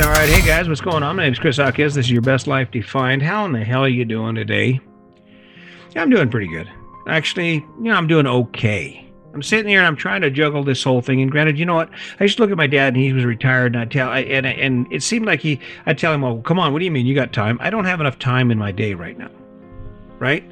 [0.00, 1.16] right, hey guys, what's going on?
[1.16, 1.94] My name's Chris Hawkins.
[1.94, 3.22] This is your best life defined.
[3.22, 4.80] How in the hell are you doing today?
[5.94, 6.70] Yeah, I'm doing pretty good.
[7.06, 9.06] Actually, you know, I'm doing okay.
[9.34, 11.20] I'm sitting here and I'm trying to juggle this whole thing.
[11.20, 11.90] And granted, you know what?
[12.20, 14.92] I to look at my dad and he was retired, and I tell, and and
[14.92, 17.14] it seemed like he, I tell him, "Well, come on, what do you mean you
[17.14, 17.58] got time?
[17.60, 19.30] I don't have enough time in my day right now,
[20.18, 20.44] right?"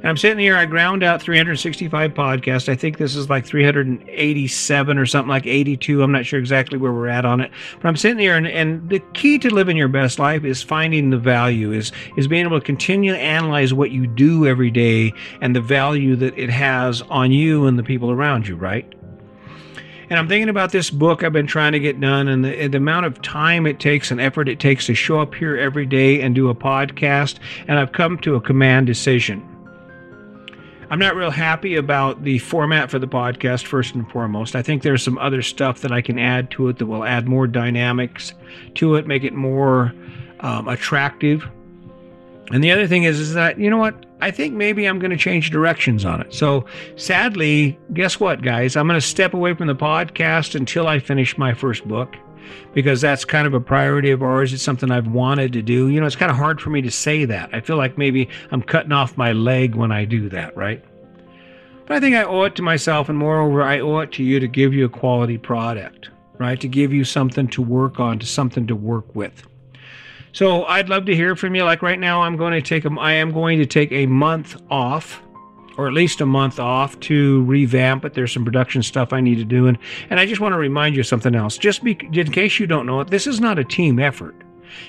[0.00, 2.70] And I'm sitting here, I ground out 365 podcasts.
[2.70, 6.02] I think this is like 387 or something like 82.
[6.02, 7.50] I'm not sure exactly where we're at on it.
[7.82, 11.10] But I'm sitting here, and, and the key to living your best life is finding
[11.10, 15.12] the value, is, is being able to continue to analyze what you do every day
[15.42, 18.94] and the value that it has on you and the people around you, right?
[20.08, 22.78] And I'm thinking about this book I've been trying to get done and the, the,
[22.78, 26.22] amount of time it takes and effort it takes to show up here every day
[26.22, 27.38] and do a podcast.
[27.68, 29.49] And I've come to a command decision.
[30.90, 34.56] I'm not real happy about the format for the podcast, first and foremost.
[34.56, 37.28] I think there's some other stuff that I can add to it that will add
[37.28, 38.34] more dynamics
[38.74, 39.94] to it, make it more
[40.40, 41.48] um, attractive.
[42.50, 44.06] And the other thing is, is that, you know what?
[44.20, 46.34] I think maybe I'm going to change directions on it.
[46.34, 48.76] So sadly, guess what, guys?
[48.76, 52.16] I'm going to step away from the podcast until I finish my first book
[52.74, 54.52] because that's kind of a priority of ours.
[54.52, 55.88] It's something I've wanted to do.
[55.88, 57.54] You know, it's kind of hard for me to say that.
[57.54, 60.84] I feel like maybe I'm cutting off my leg when I do that, right?
[61.86, 64.38] But I think I owe it to myself, and moreover, I owe it to you
[64.38, 66.60] to give you a quality product, right?
[66.60, 69.42] To give you something to work on, to something to work with.
[70.32, 71.64] So I'd love to hear from you.
[71.64, 74.60] Like right now, I'm going to take a, I am going to take a month
[74.70, 75.22] off
[75.76, 78.14] or at least a month off to revamp it.
[78.14, 79.66] There's some production stuff I need to do.
[79.66, 79.78] And,
[80.10, 81.56] and I just want to remind you something else.
[81.56, 84.34] Just be, in case you don't know it, this is not a team effort.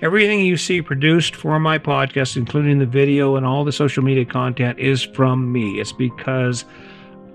[0.00, 4.24] Everything you see produced for my podcast, including the video and all the social media
[4.24, 5.80] content, is from me.
[5.80, 6.64] It's because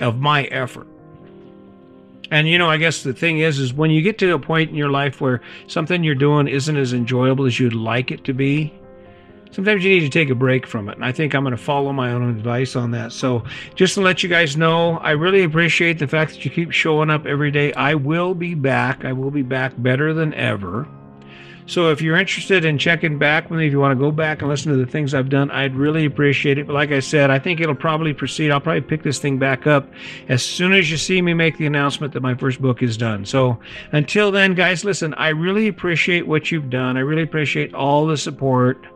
[0.00, 0.88] of my effort.
[2.30, 4.70] And you know, I guess the thing is, is when you get to a point
[4.70, 8.32] in your life where something you're doing isn't as enjoyable as you'd like it to
[8.32, 8.72] be,
[9.50, 10.96] sometimes you need to take a break from it.
[10.96, 13.12] And I think I'm going to follow my own advice on that.
[13.12, 13.44] So,
[13.74, 17.10] just to let you guys know, I really appreciate the fact that you keep showing
[17.10, 17.72] up every day.
[17.74, 19.04] I will be back.
[19.04, 20.88] I will be back better than ever.
[21.66, 24.42] So if you're interested in checking back with me, if you want to go back
[24.42, 26.66] and listen to the things I've done, I'd really appreciate it.
[26.66, 28.50] But like I said, I think it'll probably proceed.
[28.50, 29.88] I'll probably pick this thing back up
[30.28, 33.24] as soon as you see me make the announcement that my first book is done.
[33.24, 33.58] So
[33.92, 36.98] until then, guys, listen, I really appreciate what you've done.
[36.98, 38.86] I really appreciate all the support.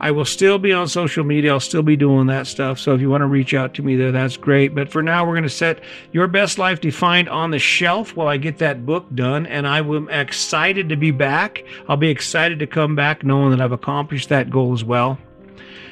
[0.00, 1.52] I will still be on social media.
[1.52, 2.78] I'll still be doing that stuff.
[2.78, 4.74] So if you want to reach out to me there, that's great.
[4.74, 5.80] But for now, we're going to set
[6.12, 9.46] your best life defined on the shelf while I get that book done.
[9.46, 11.64] And I am excited to be back.
[11.88, 15.18] I'll be excited to come back knowing that I've accomplished that goal as well.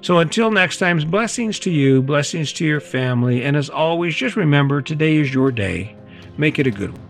[0.00, 3.44] So until next time, blessings to you, blessings to your family.
[3.44, 5.96] And as always, just remember today is your day.
[6.36, 7.07] Make it a good one.